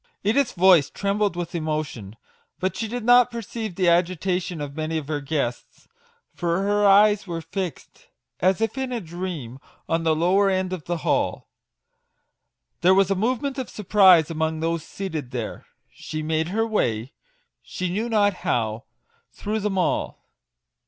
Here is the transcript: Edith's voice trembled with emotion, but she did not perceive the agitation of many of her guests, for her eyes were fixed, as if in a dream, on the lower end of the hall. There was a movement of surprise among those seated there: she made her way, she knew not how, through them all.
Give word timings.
Edith's 0.23 0.53
voice 0.53 0.89
trembled 0.89 1.35
with 1.35 1.53
emotion, 1.53 2.15
but 2.59 2.75
she 2.75 2.87
did 2.87 3.03
not 3.03 3.29
perceive 3.29 3.75
the 3.75 3.87
agitation 3.87 4.59
of 4.59 4.75
many 4.75 4.97
of 4.97 5.07
her 5.07 5.21
guests, 5.21 5.87
for 6.33 6.63
her 6.63 6.87
eyes 6.87 7.27
were 7.27 7.39
fixed, 7.39 8.07
as 8.39 8.61
if 8.61 8.79
in 8.79 8.91
a 8.91 8.99
dream, 8.99 9.59
on 9.87 10.01
the 10.01 10.15
lower 10.15 10.49
end 10.49 10.73
of 10.73 10.85
the 10.85 10.97
hall. 11.05 11.49
There 12.81 12.95
was 12.95 13.11
a 13.11 13.15
movement 13.15 13.59
of 13.59 13.69
surprise 13.69 14.31
among 14.31 14.59
those 14.59 14.83
seated 14.83 15.29
there: 15.29 15.67
she 15.93 16.23
made 16.23 16.47
her 16.47 16.65
way, 16.65 17.13
she 17.61 17.87
knew 17.91 18.09
not 18.09 18.33
how, 18.41 18.85
through 19.31 19.59
them 19.59 19.77
all. 19.77 20.25